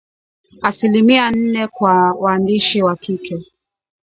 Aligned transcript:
asilimia 0.61 1.31
nne 1.31 1.67
kwa 1.67 2.11
waandishi 2.13 2.83
wa 2.83 2.95
kike 2.95 3.37